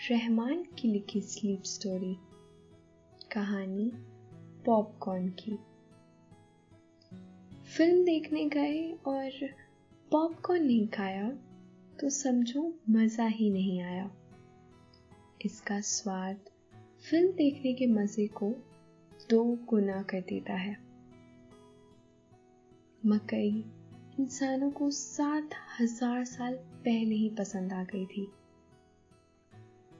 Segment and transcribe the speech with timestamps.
[0.00, 2.14] रहमान की लिखी sleep story
[3.32, 3.90] कहानी
[4.66, 5.56] पॉपकॉर्न की।
[7.66, 9.30] फ़िल्म देखने गए और
[10.10, 11.28] पॉपकॉर्न नहीं खाया
[12.00, 14.10] तो समझो मज़ा ही नहीं आया।
[15.44, 16.50] इसका स्वाद
[17.10, 18.50] फ़िल्म देखने के मज़े को
[19.30, 20.76] दो गुना कर देता है।
[23.02, 23.64] मकई
[24.20, 28.28] इंसानों को सात हज़ार साल पहले ही पसंद आ गई थी।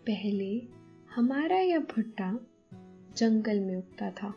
[0.01, 0.69] पहले
[1.15, 2.41] हमारा यह भुट्टा
[3.17, 4.35] जंगल में उगता था।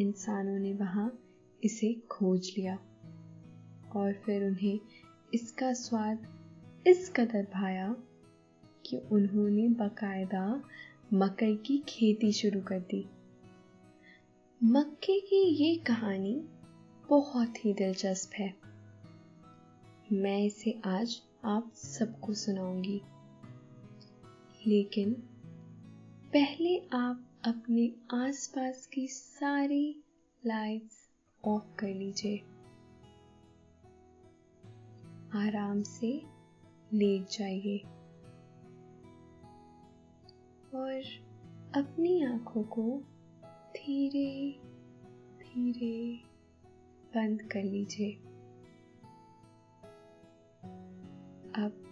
[0.00, 1.18] इंसानों ने वहाँ
[1.64, 2.78] इसे खोज लिया
[3.96, 4.80] और फिर उन्हें
[5.34, 6.26] इसका स्वाद
[6.86, 7.96] इस कदर भाया
[8.86, 10.64] कि उन्होंने बकायदा
[11.14, 13.10] मकई की खेती शुरू कर दी।
[14.64, 16.44] मक्के की ये कहानी
[17.08, 18.54] बहुत ही दिलचस्प है।
[20.12, 23.02] मैं इसे आज आप सबको सुनाऊँगी।
[24.66, 25.14] लेकिन
[26.32, 30.04] पहले आप अपने आसपास की सारी
[30.46, 31.10] लाइट्स
[31.44, 32.38] ऑफ़ कर लीजिए।
[35.34, 36.22] आराम से
[36.92, 37.78] लेट जाइए।
[40.74, 41.02] और
[41.74, 43.02] अपनी आँखों को
[43.76, 44.58] धीरे
[45.38, 46.16] धीरे
[47.14, 48.12] बंद कर लीजिए।
[51.62, 51.91] अब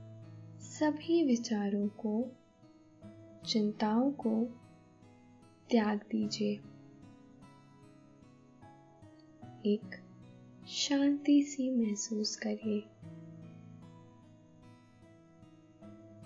[0.81, 2.31] सभी विचारों को,
[3.47, 4.45] चिंताओं को
[5.69, 6.53] त्याग दीजिए।
[9.65, 10.03] एक
[10.67, 12.83] शांति सी महसूस करिए।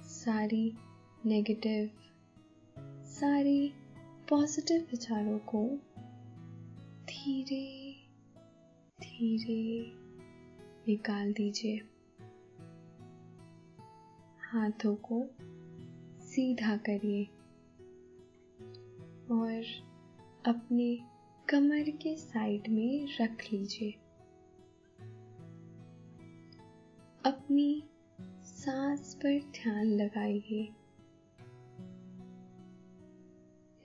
[0.04, 0.78] सारी
[1.26, 1.90] नेगेटिव
[3.04, 3.74] सारी
[4.30, 5.70] पॉजिटिव विचारों को
[7.06, 7.96] धीरे
[9.02, 9.92] धीरे
[10.88, 11.95] निकाल दीजिए।
[14.56, 15.28] हाथों को
[16.24, 17.24] सीधा करिए
[19.32, 19.64] और
[20.46, 21.00] अपने
[21.50, 23.92] कमर के साइड में रख लीजिए।
[27.26, 27.84] अपनी
[28.44, 30.70] सांस पर ध्यान लगाइए।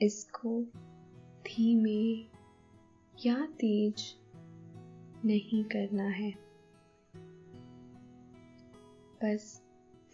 [0.06, 0.62] इसको
[1.42, 2.20] धीमे
[3.26, 4.16] या तेज
[5.24, 6.34] नहीं करना है।
[9.24, 9.59] बस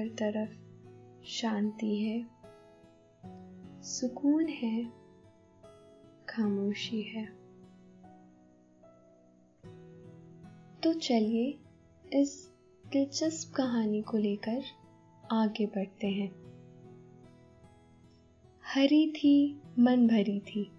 [0.00, 0.50] हर तरफ़
[1.24, 2.26] शांति है,
[3.82, 4.84] सुकून है,
[6.28, 7.26] खामोशी है।
[10.82, 11.58] तो चलिए
[12.12, 12.52] इस
[12.92, 14.62] दिलचस्प कहानी को लेकर
[15.32, 16.30] आगे बढ़ते हैं।
[18.74, 20.70] हरी थी, मन भरी थी,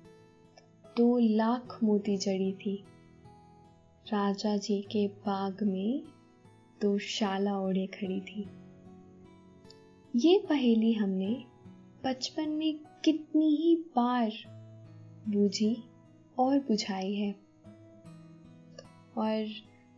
[0.97, 2.83] दो लाख मोती जड़ी थी।
[4.13, 6.03] राजा जी के बाग में
[6.81, 8.60] दो शाला ओढ़े खड़ी थी।
[10.15, 11.45] ये पहेली हमने
[12.03, 14.31] बचपन में कितनी ही बार
[15.27, 15.83] बूझी
[16.37, 17.35] और बुझाई है।
[19.17, 19.51] और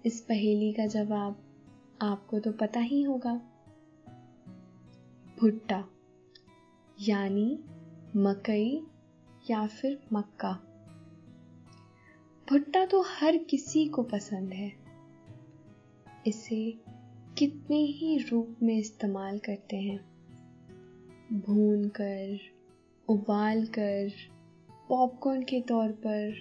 [0.06, 1.44] इस पहेली का जवाब
[2.02, 3.36] आपको तो पता ही होगा।
[5.40, 5.86] भुट्टा,
[7.02, 7.60] यानी
[8.16, 8.88] मकई
[9.50, 10.52] या फिर मक्का।
[12.50, 14.74] भुट्टा तो हर किसी को पसंद है।
[16.28, 16.83] इसे
[17.38, 19.98] कितने ही रूप में इस्तेमाल करते हैं।
[21.42, 22.40] भून कर
[23.10, 24.12] उबाल कर
[24.90, 26.36] पॉपकॉर्न के तौर पर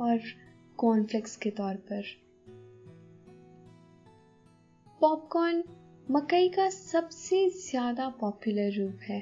[0.00, 0.20] और
[0.76, 2.02] कॉर्नफ्लेक्स के तौर पर।
[5.00, 5.64] पॉपकॉर्न
[6.10, 9.20] मकई का सबसे ज़्यादा पॉपुलर रूप है।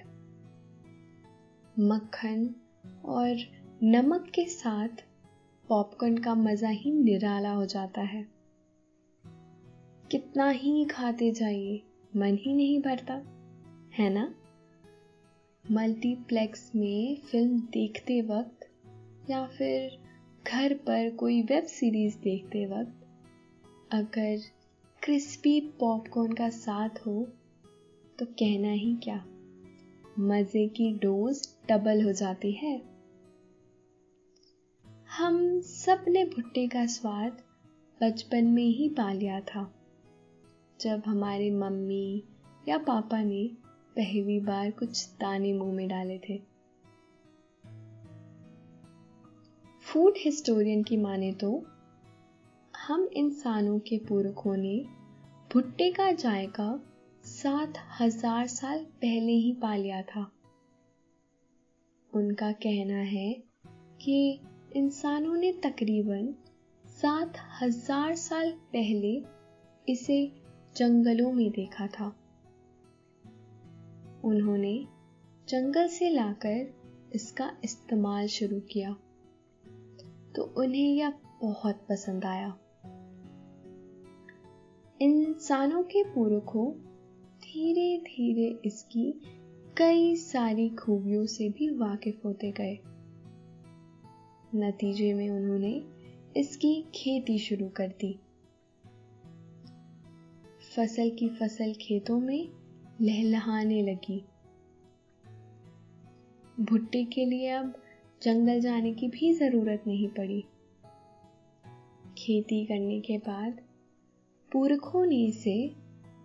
[1.78, 2.54] मक्खन
[3.04, 3.37] और
[3.82, 5.04] नमक के साथ
[5.69, 8.38] पॉपकॉर्न का मज़ा ही निराला हो जाता है।
[10.10, 11.82] कितना ही खाते जाइए,
[12.16, 13.14] मन ही नहीं भरता,
[13.94, 14.34] है ना?
[15.70, 18.66] मल्टीप्लेक्स में फ़िल्म देखते वक्त
[19.31, 19.99] या फिर
[20.49, 23.06] घर पर कोई वेब सीरीज़ देखते वक्त,
[23.93, 24.40] अगर
[25.02, 27.28] क्रिस्पी पॉपकॉर्न का साथ हो
[28.19, 29.25] तो कहना ही क्या?
[30.19, 32.82] मज़े की डोज डबल हो जाती है।
[35.19, 37.43] हम सबने भुट्टे का स्वाद
[38.02, 39.75] बचपन में ही पा लिया था।
[40.80, 42.22] जब हमारे मम्मी
[42.69, 43.50] या पापा ने
[43.96, 46.38] पहली बार कुछ दाने मुँह में डाले थे।
[49.84, 51.50] फ़ूड हिस्टोरियन की माने तो
[52.75, 54.76] हम इंसानों के पुरखों ने
[55.52, 56.69] भुट्टे का जायका
[57.25, 60.26] सात हज़ार साल पहले ही पा लिया था।
[62.12, 63.32] उनका कहना है
[64.00, 64.40] कि
[64.76, 66.34] इंसानों ने तकरीबन
[66.84, 69.22] सात हज़ार साल पहले
[69.88, 70.25] इसे
[70.78, 72.16] जंगलों में देखा था।
[74.25, 74.86] उन्होंने
[75.48, 76.75] जंगल से लाकर
[77.14, 78.92] इसका इस्तेमाल शुरू किया।
[80.36, 82.58] तो उन्हें यह बहुत पसंद आया।
[85.00, 86.72] इंसानों के पुरखों
[87.38, 89.20] धीरे धीरे इसकी
[89.76, 92.78] कई सारी खूबियों से भी वाकिफ होते गए।
[94.54, 95.82] नतीजे में उन्होंने
[96.36, 98.20] इसकी खेती शुरू कर दी।
[100.78, 102.48] फ़सल की फ़सल खेतों में
[103.00, 104.25] लहलहाने लगी।
[106.60, 107.75] भुट्टे के लिए अब
[108.22, 110.44] जंगल जाने की भी ज़रूरत नहीं पड़ी।
[112.19, 113.60] खेती करने के बाद
[114.52, 115.75] पुरखों ने इसे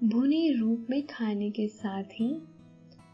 [0.04, 2.42] भुने रूप में खाने के साथ ही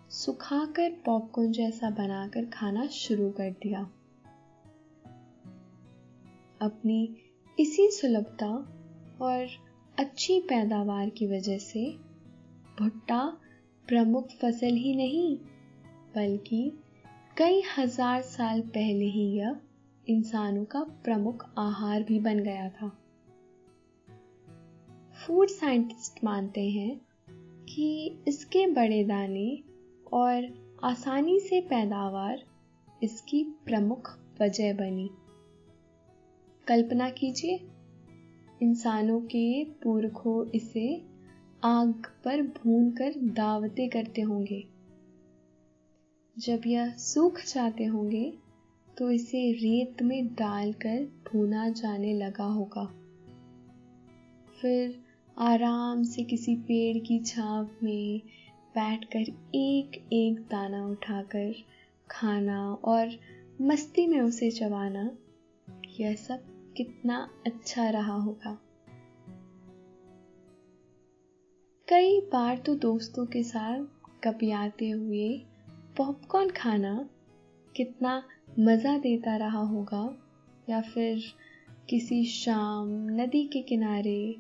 [0.10, 3.82] सुखाकर पॉपकॉर्न जैसा बनाकर खाना शुरू कर दिया।
[6.62, 7.18] अपनी
[7.60, 8.48] इसी सुलभता
[9.22, 9.69] और
[10.00, 11.98] अच्छी पैदावार की वजह से
[12.80, 13.38] भुट्टा
[13.88, 15.38] प्रमुख फ़सल ही नहीं,
[16.16, 16.78] बल्कि
[17.38, 19.60] कई हज़ार साल पहले ही यह
[20.10, 22.90] इंसानों का प्रमुख आहार भी बन गया था।
[25.16, 27.02] फ़ूड साइंटिस्ट मानते हैं
[27.66, 29.64] कि इसके बड़े दाने
[30.14, 30.48] और
[30.84, 32.44] आसानी से पैदावार
[33.04, 35.10] इसकी प्रमुख वजह बनी।
[36.68, 37.69] कल्पना कीजिए
[38.62, 41.02] इंसानों के पुरखों इसे
[41.64, 44.64] आग पर भून कर दावतें करते होंगे।
[46.38, 48.34] जब यह सूख जाते होंगे
[48.98, 52.86] तो इसे रेत में डालकर भूना जाने लगा होगा।
[54.62, 55.00] फिर
[55.38, 58.22] आराम से किसी पेड़ की छाव में
[58.76, 61.54] बैठकर एक एक दाना उठाकर
[62.12, 63.20] खाना और
[63.62, 65.12] मस्ती में उसे चबाना,
[66.00, 68.58] यह सब कितना अच्छा रहा होगा।
[71.88, 73.86] कई बार तो दोस्तों के साथ
[74.24, 75.42] कपियाते हुए
[75.98, 77.10] पॉपकॉर्न खाना
[77.76, 78.24] कितना
[78.60, 80.18] मज़ा देता रहा होगा
[80.70, 81.22] या फिर
[81.90, 84.36] किसी शाम नदी के किनारे,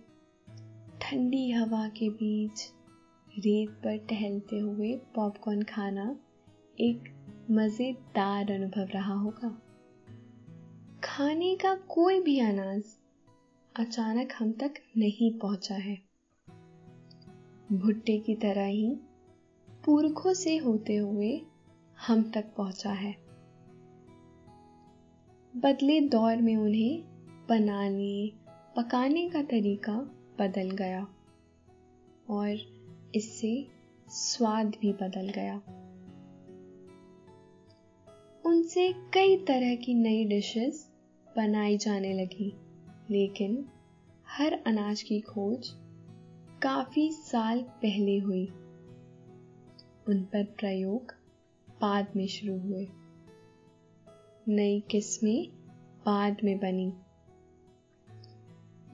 [1.01, 2.72] ठंडी हवा के बीच
[3.39, 6.15] रेत पर टहलते हुए पॉपकॉर्न खाना
[6.79, 7.15] एक
[7.51, 9.62] मज़ेदार अनुभव रहा होगा।
[11.03, 12.84] खाने का कोई भी अनाज
[13.75, 15.98] अचानक हम तक नहीं पहुँचा है।
[17.72, 19.00] भुट्टे की तरह ही
[19.86, 21.41] पुरखों से होते हुए
[22.08, 23.15] हम तक पहुँचा है।
[25.58, 27.03] बदले दौर में उन्हें
[27.50, 28.32] बनाने,
[28.77, 29.94] पकाने का तरीका
[30.39, 31.08] बदल गया
[32.29, 32.50] और
[33.15, 33.68] इससे
[34.08, 35.62] स्वाद भी बदल गया।
[38.46, 40.88] उनसे कई तरह की नई डिशेस
[41.36, 42.54] बनाई जाने लगी।
[43.10, 43.66] लेकिन
[44.28, 45.70] हर अनाज की खोज
[46.62, 48.46] काफ़ी साल पहले हुई।
[50.08, 51.14] उन पर प्रयोग
[51.82, 52.88] बाद में शुरू हुए।
[54.48, 55.52] नई किस्में
[56.06, 56.94] बाद में बनी।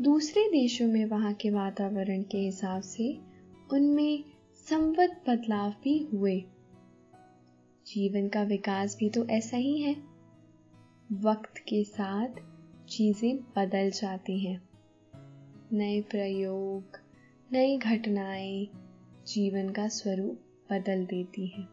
[0.01, 3.17] दूसरे देशों में वहाँ के वातावरण के हिसाब से
[3.73, 4.23] उनमें
[4.69, 6.43] संवत बदलाव भी हुए।
[7.87, 10.14] जीवन का विकास भी तो ऐसा ही है।
[11.09, 12.39] वक्त के साथ
[12.89, 14.61] चीज़ें बदल जाती हैं।
[15.73, 16.97] नए प्रयोग,
[17.51, 18.67] नई घटनाएँ
[19.27, 20.39] जीवन का स्वरूप
[20.71, 21.67] बदल देती हैं।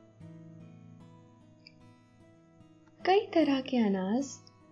[3.01, 4.27] कई तरह के अनाज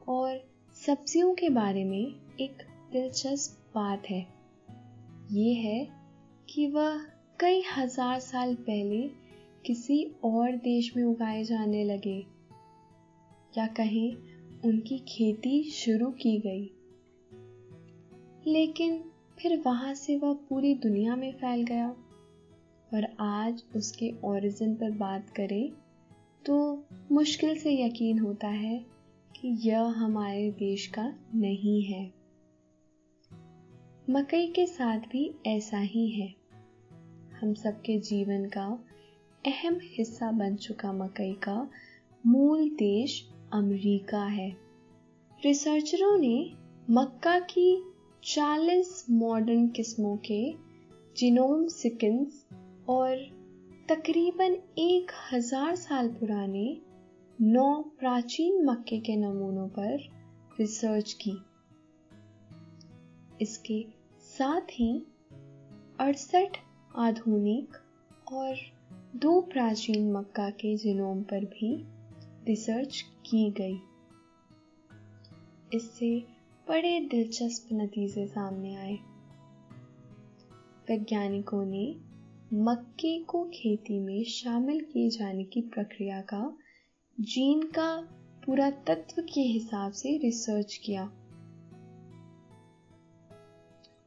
[0.08, 0.38] और
[0.76, 2.62] सब्जियों के बारे में एक
[2.92, 4.20] दिलचस्प बात है।
[5.30, 5.88] ये है
[6.48, 6.98] कि वह
[7.40, 9.00] कई हज़ार साल पहले
[9.66, 12.18] किसी और देश में उगाए जाने लगे,
[13.58, 14.10] या कहीं
[14.64, 16.70] उनकी खेती शुरू की गई।
[18.52, 19.04] लेकिन
[19.38, 21.96] फिर वहाँ से वह पूरी दुनिया में फैल गया।
[22.94, 25.72] और आज उसके ओरिजिन पर बात करें
[26.46, 28.86] तो मुश्किल से यकीन होता है
[29.36, 32.12] कि यह हमारे देश का नहीं है।
[34.10, 36.34] मकई के साथ भी ऐसा ही है।
[37.40, 38.84] हम सबके जीवन का
[39.46, 41.70] अहम हिस्सा बन चुका मकई का
[42.26, 44.48] मूल देश अमेरिका है।
[45.44, 46.52] रिसर्चरों ने
[46.90, 47.82] मक्का की
[48.24, 50.40] 40 मॉडर्न किस्मों के
[51.16, 52.44] जिनोम सिकन्स
[52.88, 53.16] और
[53.88, 56.80] तकरीबन एक हज़ार साल पुराने
[57.40, 60.08] नौ प्राचीन मक्के के नमूनों पर
[60.60, 61.36] रिसर्च की।
[63.42, 63.84] इसके
[64.20, 65.06] साथ ही
[66.00, 66.56] अड़सठ
[66.96, 67.76] आधुनिक
[68.32, 68.56] और
[69.16, 71.74] दो प्राचीन मक्का के जिनोम पर भी
[72.46, 73.80] रिसर्च की गई।
[75.76, 76.20] इससे
[76.68, 78.94] बड़े दिलचस्प नतीजे सामने आए।
[80.88, 81.96] वैज्ञानिकों ने
[82.52, 86.58] मक्के को खेती में शामिल किए जाने की प्रक्रिया का
[87.20, 88.08] जीन का
[88.46, 91.04] पूरा तत्व के हिसाब से रिसर्च किया।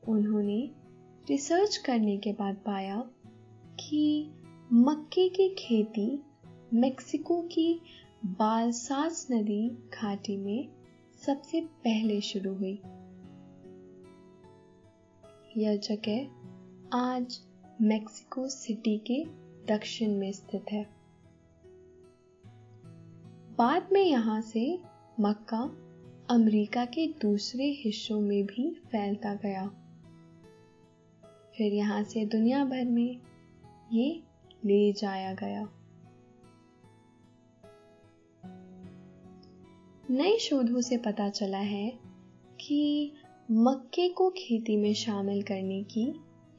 [0.08, 0.72] उन्होंने
[1.30, 3.10] रिसर्च करने के बाद पाया
[3.80, 4.32] कि
[4.74, 6.24] मक्के की खेती
[6.74, 7.82] मेक्सिको की
[8.26, 10.68] बालसास नदी घाटी में
[11.26, 12.82] सबसे पहले शुरू हुई।
[15.58, 16.28] यह जगह
[16.98, 17.40] आज
[17.82, 19.26] मेक्सिको सिटी के
[19.74, 20.84] दक्षिण में स्थित है।
[23.58, 24.80] बाद में यहाँ से
[25.20, 25.62] मक्का
[26.30, 29.68] अमेरिका के दूसरे हिस्सों में भी फैलता गया।
[31.58, 33.18] फिर यहाँ से दुनिया भर में
[33.92, 34.24] ये
[34.66, 35.70] ले जाया गया।
[40.14, 42.00] नए शोधों से पता चला है
[42.62, 43.12] कि
[43.52, 46.14] मक्के को खेती में शामिल करने की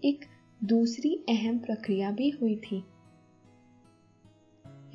[0.05, 0.25] एक
[0.65, 2.85] दूसरी अहम प्रक्रिया भी हुई थी।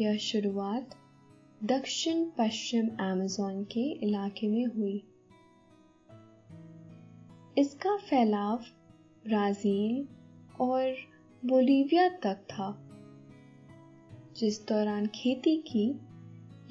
[0.04, 0.96] यह शुरुआत
[1.63, 5.04] दक्षिण पश्चिम अमेज़न के इलाके में हुई।
[7.58, 8.58] इसका फैलाव
[9.28, 10.08] ब्राज़ील
[10.62, 10.96] और
[11.46, 12.89] बोलीविया तक था।
[14.38, 16.00] जिस दौरान खेती की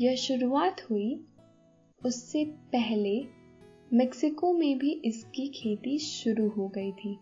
[0.01, 1.25] यह शुरुआत हुई
[2.07, 3.27] उससे पहले
[3.93, 7.19] मेक्सिको में भी इसकी खेती शुरू हो गई थी।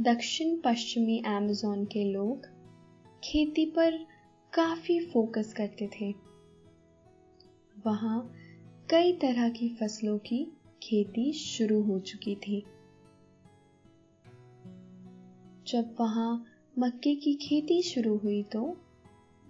[0.00, 2.46] दक्षिण पश्चिमी अमेज़न के लोग
[3.24, 4.06] खेती पर
[4.52, 6.14] काफ़ी फोकस करते थे।
[7.86, 8.32] वहाँ
[8.90, 12.60] कई तरह की फ़सलों की खेती शुरू हो चुकी थी।
[15.66, 16.44] जब वहाँ
[16.78, 18.76] मक्के की खेती शुरू हुई तो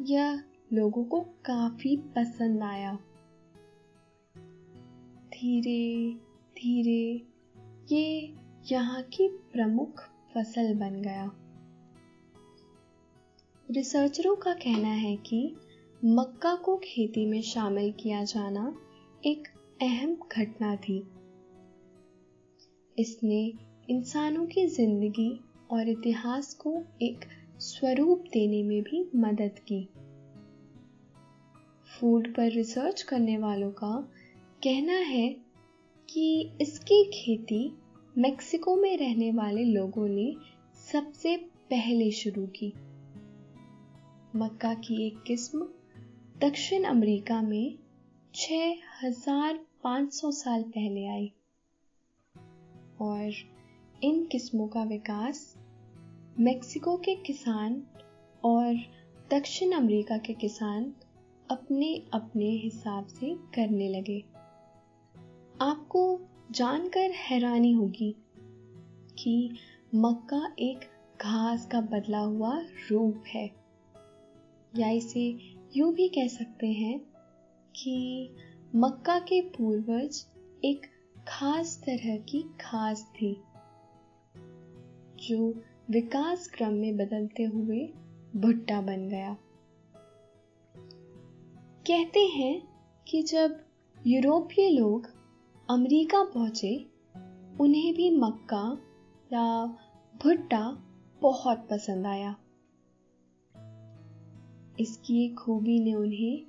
[0.01, 2.99] यह लोगों को काफ़ी पसंद आया।
[5.29, 6.13] धीरे
[6.57, 7.27] धीरे,
[7.97, 8.35] ये
[8.73, 10.01] यहाँ की प्रमुख
[10.35, 11.31] फ़सल बन गया।
[13.71, 15.57] रिसर्चरों का कहना है कि
[16.05, 18.75] मक्का को खेती में शामिल किया जाना
[19.27, 19.49] एक
[19.83, 20.99] अहम घटना थी।
[22.99, 23.53] इसने
[23.91, 27.25] इंसानों की ज़िंदगी और इतिहास को एक
[27.59, 29.89] स्वरूप देने में भी मदद की।
[31.93, 34.11] फ़ूड पर रिसर्च करने वालों का
[34.65, 35.37] कहना है
[36.11, 37.79] कि इसकी खेती
[38.19, 40.35] मेक्सिको में रहने वाले लोगों ने
[40.93, 41.37] सबसे
[41.71, 42.73] पहले शुरू की।
[44.39, 45.69] मक्का की एक किस्म
[46.39, 47.79] दक्षिण अमेरिका में
[48.35, 51.33] 6500 साल पहले आई
[53.01, 53.33] और
[54.03, 55.57] इन किस्मों का विकास
[56.41, 57.83] मेक्सिको के किसान
[58.45, 58.75] और
[59.31, 60.95] दक्षिण अमेरिका के किसान
[61.53, 64.21] अपने अपने हिसाब से करने लगे।
[65.61, 68.17] आपको जानकर हैरानी होगी
[69.19, 69.55] कि
[69.95, 70.79] मक्का एक
[71.23, 73.47] घास का बदला हुआ रूप है।
[74.77, 75.39] या इसे
[75.77, 76.99] यूँ भी कह सकते हैं
[77.77, 78.29] कि
[78.75, 80.27] मक्का के पूर्वज
[80.65, 80.87] एक
[81.29, 83.43] खास तरह की घास थी,
[85.29, 87.93] जो विकास क्रम में बदलते हुए
[88.37, 89.37] भुट्टा बन गया।
[91.87, 92.69] कहते हैं
[93.09, 93.65] कि जब
[94.07, 95.07] यूरोपीय लोग
[95.71, 96.87] अमेरिका पहुँचे,
[97.61, 98.79] उन्हें भी मक्का
[99.33, 99.67] या
[100.23, 100.83] भुट्टा
[101.23, 102.37] बहुत पसंद आया।
[104.81, 106.47] इसकी खूबी ने उन्हें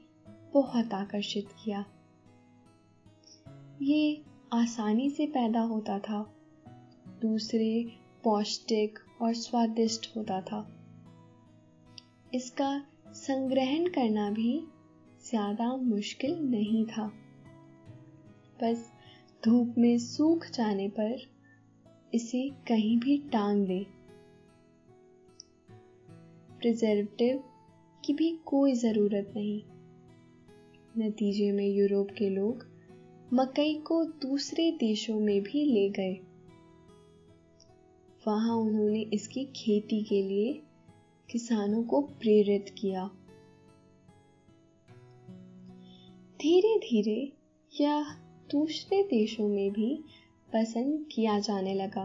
[0.53, 1.85] बहुत आकर्षित किया।
[3.81, 4.23] ये
[4.53, 6.35] आसानी से पैदा होता था,
[7.21, 7.91] दूसरे
[8.23, 10.71] पौष्टिक और स्वादिष्ट होता था।
[12.33, 14.67] इसका संग्रहण करना भी
[15.33, 17.07] ज़्यादा मुश्किल नहीं था।
[18.61, 18.91] बस
[19.45, 21.15] धूप में सूख जाने पर
[22.13, 23.85] इसे कहीं भी टांग दे।
[26.59, 27.43] प्रिजर्वेटिव
[28.05, 29.61] की भी कोई ज़रूरत नहीं।
[30.97, 32.65] नतीजे में यूरोप के लोग
[33.33, 36.13] मकई को दूसरे देशों में भी ले गए।
[38.27, 40.53] वहाँ उन्होंने इसकी खेती के लिए
[41.29, 43.09] किसानों को प्रेरित किया।
[46.43, 47.31] धीरे धीरे
[47.83, 48.03] यह
[48.51, 50.03] दूसरे देशों में भी
[50.53, 52.03] पसंद किया जाने लगा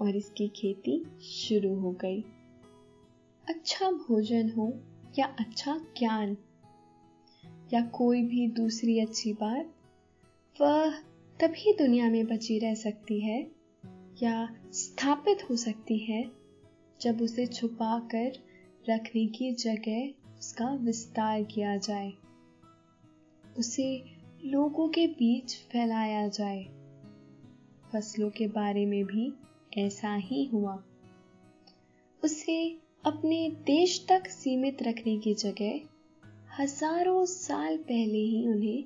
[0.00, 2.20] और इसकी खेती शुरू हो गई।
[3.48, 4.80] अच्छा भोजन हो
[5.18, 6.36] या अच्छा ज्ञान
[7.74, 9.74] या कोई भी दूसरी अच्छी बात,
[10.60, 10.90] वह
[11.40, 13.50] तभी दुनिया में बची रह सकती है
[14.22, 16.30] या स्थापित हो सकती है
[17.00, 18.32] जब उसे छुपा कर
[18.90, 22.12] रखने की जगह उसका विस्तार किया जाए।
[23.58, 24.04] उसे
[24.44, 26.64] लोगों के बीच फैलाया जाए।
[27.92, 29.32] फ़सलों के बारे में भी
[29.78, 30.84] ऐसा ही हुआ।
[32.24, 35.80] उसे अपने देश तक सीमित रखने की जगह
[36.58, 38.84] हज़ारों साल पहले ही उन्हें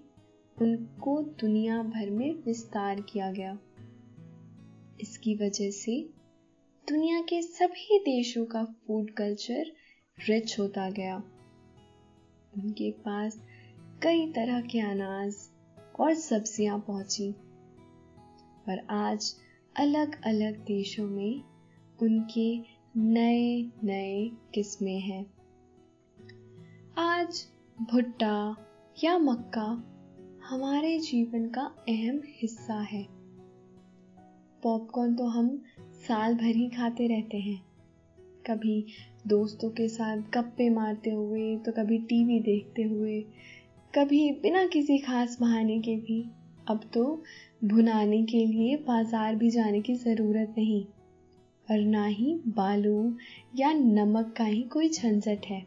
[0.63, 3.59] उनको दुनिया भर में विस्तार किया गया।
[5.01, 6.09] इसकी वजह से
[6.89, 9.73] दुनिया के सभी देशों का फ़ूड कल्चर
[10.29, 11.17] रिच होता गया।
[12.55, 13.41] उनके पास
[14.03, 15.35] कई तरह के अनाज
[16.01, 17.31] और सब्ज़ियाँ पहुँची।
[18.69, 19.35] और आज
[19.77, 21.43] अलग अलग देशों में
[22.03, 22.59] उनके
[22.97, 25.27] नए नए किस्में हैं।
[26.99, 27.47] आज
[27.93, 28.57] भुट्टा
[29.05, 29.85] या मक्का
[30.49, 33.07] हमारे जीवन का अहम हिस्सा है।
[34.63, 35.63] पॉपकॉर्न तो हम
[36.09, 37.63] साल भर ही खाते रहते हैं।
[38.47, 38.87] कभी
[39.27, 43.25] दोस्तों के साथ गप्पे मारते हुए तो कभी टीवी देखते हुए
[43.95, 46.23] कभी बिना किसी खास बहाने के भी।
[46.69, 47.03] अब तो
[47.65, 50.85] भुनाने के लिए बाज़ार भी जाने की ज़रूरत नहीं
[51.69, 53.17] और ना ही बालू
[53.57, 55.61] या नमक का ही कोई झंझट है।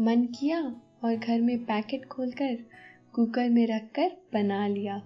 [0.00, 0.60] मन किया
[1.04, 2.56] और घर में पैकेट खोलकर
[3.14, 5.02] कुकर में रखकर बना लिया।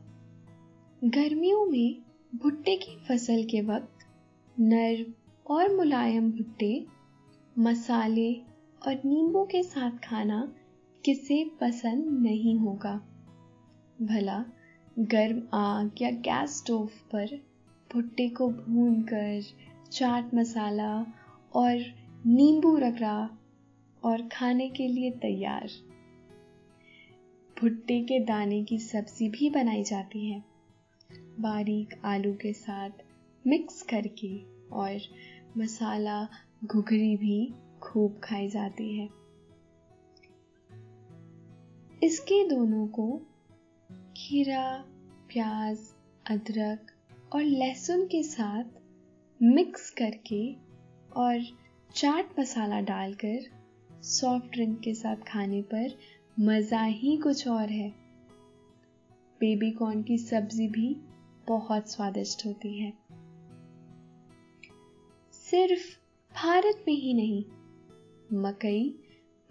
[1.04, 1.96] गर्मियों में
[2.34, 4.06] भुट्टे की फ़सल के वक्त
[4.56, 5.12] नर्म
[5.46, 6.84] और मुलायम भुट्टे,
[7.58, 8.32] मसाले
[8.82, 10.52] और नींबू के साथ खाना
[11.04, 12.96] किसे पसंद नहीं होगा?
[14.02, 14.44] भला
[14.98, 17.40] गर्म आग या गैस स्टोव पर
[17.92, 19.42] भुट्टे को भून कर
[19.92, 21.06] चाट मसाला
[21.54, 21.84] और
[22.26, 23.38] नींबू रगड़ा
[24.04, 25.68] और खाने के लिए तैयार।
[27.60, 30.44] भुट्टे के दाने की सब्ज़ी भी बनाई जाती है।
[31.40, 32.90] बारीक आलू के साथ
[33.46, 34.38] मिक्स करके
[34.68, 35.00] और
[35.58, 36.28] मसाला
[36.64, 39.21] घुघरी भी खूब खाई जाती है।
[42.02, 43.22] इसके दोनों को
[44.16, 44.84] खीरा,
[45.28, 45.78] प्याज,
[46.30, 46.86] अदरक
[47.32, 48.64] और लहसुन के साथ
[49.42, 50.56] मिक्स करके
[51.16, 51.40] और
[51.94, 53.40] चाट मसाला डालकर
[54.02, 55.98] सॉफ्ट ड्रिंक के साथ खाने पर
[56.40, 57.90] मज़ा ही कुछ और है।
[59.40, 60.96] बेबी कॉर्न की सब्ज़ी भी
[61.48, 62.92] बहुत स्वादिष्ट होती है।
[65.32, 65.96] सिर्फ़
[66.34, 67.44] भारत में ही नहीं,
[68.32, 68.94] मकई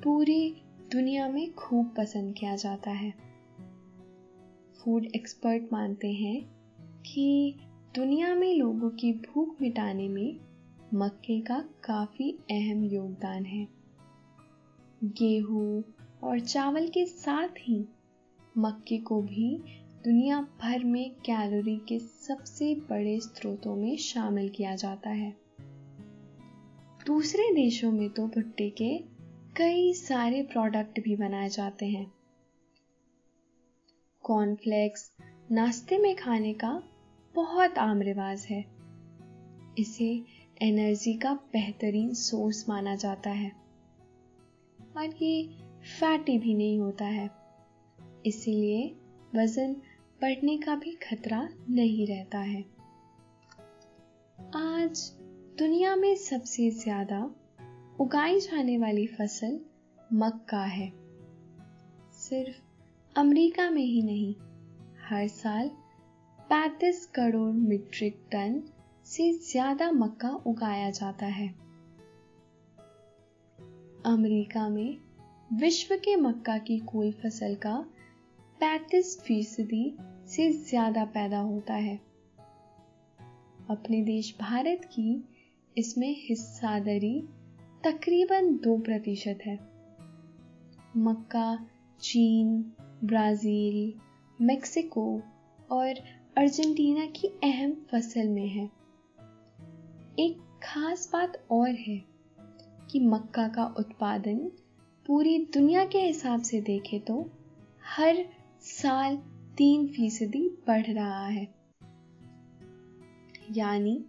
[0.03, 0.60] पूरी
[0.91, 3.13] दुनिया में खूब पसंद किया जाता है।
[4.77, 6.41] फ़ूड एक्सपर्ट मानते हैं
[7.01, 7.55] कि
[7.95, 10.39] दुनिया में लोगों की भूख मिटाने में
[10.93, 13.67] मक्के का काफ़ी अहम योगदान है।
[15.03, 15.83] गेहूँ
[16.23, 17.85] और चावल के साथ ही
[18.57, 19.57] मक्के को भी
[20.03, 25.37] दुनिया भर में कैलोरी के सबसे बड़े स्रोतों में शामिल किया जाता है।
[27.05, 29.10] दूसरे देशों में तो भुट्टे के
[29.57, 32.11] कई सारे प्रोडक्ट भी बनाए जाते हैं।
[34.23, 35.11] कॉर्नफ्लेक्स
[35.51, 36.83] नाश्ते में खाने का
[37.35, 38.65] बहुत आम रिवाज है।
[39.77, 40.25] इसे
[40.61, 43.51] एनर्जी का बेहतरीन सोर्स माना जाता है।
[44.97, 45.43] और ये
[45.99, 47.29] फैटी भी नहीं होता है।
[48.25, 48.95] इसीलिए
[49.35, 49.73] वज़न
[50.21, 52.61] बढ़ने का भी खतरा नहीं रहता है।
[54.55, 55.11] आज
[55.59, 57.35] दुनिया में सबसे ज़्यादा
[58.01, 59.59] उगाई जाने वाली फ़सल
[60.13, 60.91] मक्का है।
[62.13, 64.35] सिर्फ़ अमेरिका में ही नहीं,
[65.09, 65.71] हर साल
[66.39, 68.63] 35 करोड़ मीट्रिक टन
[69.05, 71.47] से ज़्यादा मक्का उगाया जाता है।
[74.05, 74.97] अमेरिका में
[75.53, 77.85] विश्व के मक्का की कुल फ़सल का
[78.61, 81.95] 35 फ़ीसदी से ज़्यादा पैदा होता है।
[83.69, 85.29] अपने देश भारत की
[85.77, 87.27] इसमें हिस्सादारी
[87.83, 89.59] तकरीबन दो प्रतिशत है।
[90.97, 91.67] मक्का,
[92.01, 93.93] चीन, ब्राज़ील,
[94.41, 95.21] मेक्सिको
[95.71, 95.95] और
[96.37, 98.65] अर्जेंटीना की अहम फ़सल में है।
[100.19, 102.01] एक खास बात और है
[102.91, 104.51] कि मक्का का उत्पादन
[105.07, 107.29] पूरी दुनिया के हिसाब से देखें तो
[107.97, 108.25] हर
[108.61, 109.17] साल
[109.57, 111.47] तीन फ़ीसदी बढ़ रहा है।
[113.51, 114.05] यानी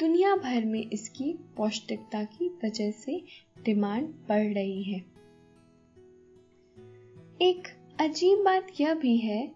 [0.00, 3.24] दुनिया भर में इसकी पौष्टिकता की वजह से
[3.64, 4.98] डिमांड बढ़ रही है।
[7.42, 7.62] एक
[8.00, 9.52] अजीब बात यह भी है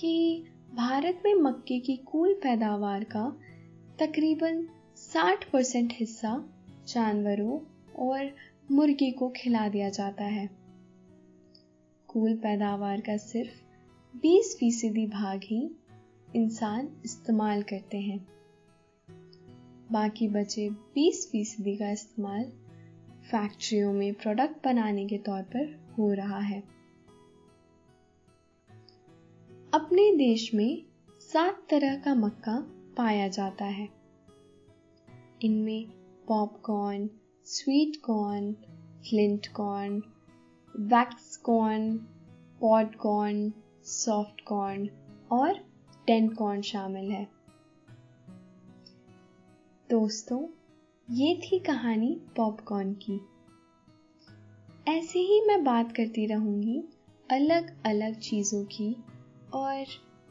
[0.00, 3.40] कि भारत में मक्के की कुल पैदावार का
[3.98, 6.48] तकरीबन 60 परसेंट हिस्सा
[6.88, 7.60] जानवरों
[7.96, 8.36] और
[8.70, 10.50] मुर्गी को खिला दिया जाता है।
[12.08, 13.62] कुल पैदावार का सिर्फ़
[14.18, 15.70] 20 फ़ीसदी भाग ही
[16.36, 18.37] इंसान इस्तेमाल करते हैं।
[19.92, 22.44] बाकी बचे 20 फ़ीसदी का इस्तेमाल
[23.30, 26.60] फैक्ट्रियों में प्रोडक्ट बनाने के तौर पर हो रहा है।
[29.74, 30.84] अपने देश में
[31.20, 32.58] सात तरह का मक्का
[32.96, 33.88] पाया जाता है।
[35.42, 35.88] इनमें
[36.28, 37.10] popcorn
[37.44, 38.52] sweet corn
[39.08, 40.02] flint corn
[40.76, 41.96] wax corn
[42.60, 43.52] pod corn
[43.84, 44.88] soft corn
[45.32, 45.54] और
[46.06, 47.37] टेन कॉर्न शामिल है।
[49.90, 50.38] दोस्तों,
[51.08, 53.14] ये थी कहानी पॉपकॉर्न की।
[54.88, 56.82] ऐसे ही मैं बात करती रहूँगी
[57.30, 58.96] अलग अलग चीज़ों की
[59.54, 59.86] और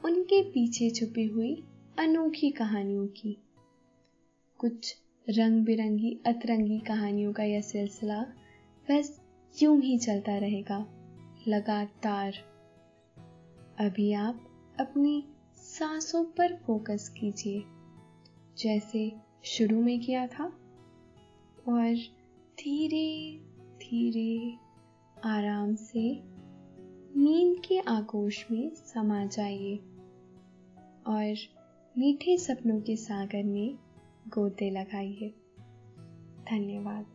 [0.05, 1.63] उनके पीछे छुपी हुई
[1.99, 3.37] अनोखी कहानियों की।
[4.59, 4.95] कुछ
[5.29, 8.21] रंग बिरंगी अतरंगी कहानियों का यह सिलसिला
[8.87, 9.21] बस
[9.63, 10.79] यूँ ही चलता रहेगा,
[11.47, 12.33] लगातार।
[13.79, 14.47] अभी आप
[14.79, 15.23] अपनी
[15.57, 17.63] सांसों पर फोकस कीजिए,
[18.57, 20.43] जैसे शुरू में किया था
[21.67, 21.95] और
[22.59, 23.39] धीरे
[23.77, 24.57] धीरे
[25.25, 26.23] आराम से
[27.19, 29.75] नींद के आगोश में समा जाइए
[31.07, 31.35] और
[31.97, 33.75] मीठे सपनों के सागर में
[34.27, 35.29] गोते लगाइए।
[36.49, 37.05] धन्यवाद।